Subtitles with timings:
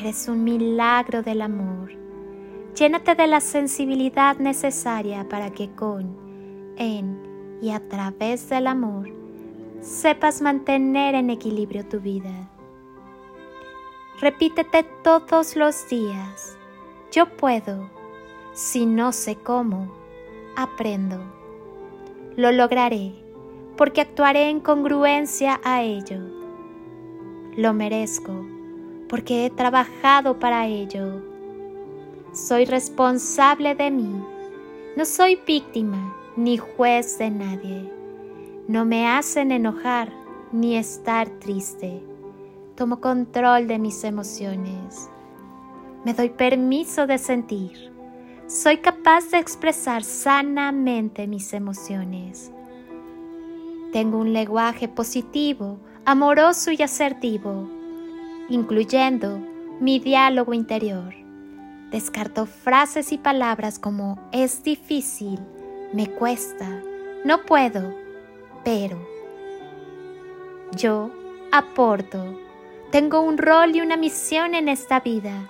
[0.00, 1.90] Eres un milagro del amor.
[2.76, 6.16] Llénate de la sensibilidad necesaria para que con,
[6.76, 9.10] en y a través del amor
[9.80, 12.48] sepas mantener en equilibrio tu vida.
[14.20, 16.56] Repítete todos los días.
[17.10, 17.90] Yo puedo.
[18.52, 19.92] Si no sé cómo,
[20.54, 21.18] aprendo.
[22.36, 23.14] Lo lograré
[23.76, 26.20] porque actuaré en congruencia a ello.
[27.56, 28.57] Lo merezco
[29.08, 31.22] porque he trabajado para ello.
[32.32, 34.22] Soy responsable de mí.
[34.96, 37.92] No soy víctima ni juez de nadie.
[38.68, 40.12] No me hacen enojar
[40.52, 42.02] ni estar triste.
[42.76, 45.08] Tomo control de mis emociones.
[46.04, 47.92] Me doy permiso de sentir.
[48.46, 52.52] Soy capaz de expresar sanamente mis emociones.
[53.92, 57.77] Tengo un lenguaje positivo, amoroso y asertivo
[58.48, 59.40] incluyendo
[59.80, 61.14] mi diálogo interior.
[61.90, 65.38] Descarto frases y palabras como es difícil,
[65.92, 66.82] me cuesta,
[67.24, 67.94] no puedo,
[68.64, 68.98] pero.
[70.76, 71.10] Yo
[71.50, 72.38] aporto,
[72.90, 75.48] tengo un rol y una misión en esta vida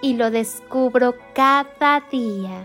[0.00, 2.64] y lo descubro cada día.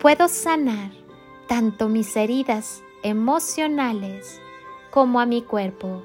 [0.00, 0.90] Puedo sanar
[1.46, 4.40] tanto mis heridas emocionales
[4.90, 6.02] como a mi cuerpo.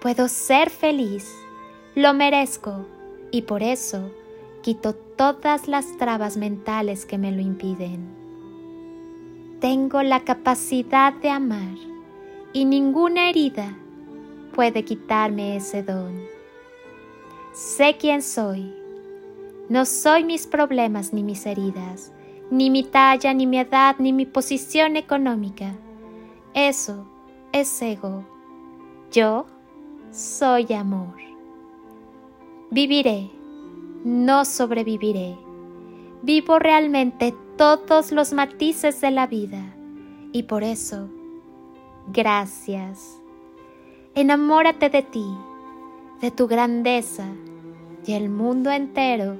[0.00, 1.34] Puedo ser feliz,
[1.96, 2.86] lo merezco
[3.32, 4.12] y por eso
[4.62, 8.08] quito todas las trabas mentales que me lo impiden.
[9.60, 11.74] Tengo la capacidad de amar
[12.52, 13.76] y ninguna herida
[14.54, 16.22] puede quitarme ese don.
[17.52, 18.72] Sé quién soy.
[19.68, 22.12] No soy mis problemas ni mis heridas,
[22.52, 25.74] ni mi talla, ni mi edad, ni mi posición económica.
[26.54, 27.04] Eso
[27.52, 28.24] es ego.
[29.10, 29.46] Yo
[30.10, 31.14] soy amor.
[32.70, 33.30] Viviré,
[34.04, 35.36] no sobreviviré.
[36.22, 39.74] Vivo realmente todos los matices de la vida
[40.32, 41.08] y por eso,
[42.12, 43.20] gracias.
[44.14, 45.26] Enamórate de ti,
[46.20, 47.26] de tu grandeza
[48.04, 49.36] y el mundo entero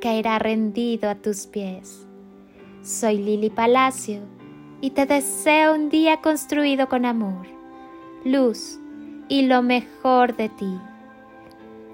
[0.00, 2.06] caerá rendido a tus pies.
[2.82, 4.20] Soy Lili Palacio
[4.80, 7.46] y te deseo un día construido con amor,
[8.24, 8.78] luz,
[9.28, 10.78] y lo mejor de ti.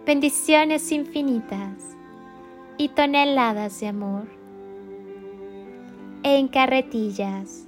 [0.06, 1.96] Bendiciones infinitas
[2.76, 4.24] y toneladas de amor
[6.22, 7.66] en carretillas.